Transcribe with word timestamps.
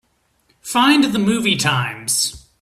Find 0.63 1.03
the 1.03 1.19
movie 1.19 1.55
times. 1.57 2.47